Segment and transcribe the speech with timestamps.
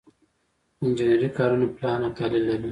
[0.83, 2.69] انجنري کارونه پلان او تحلیل لري.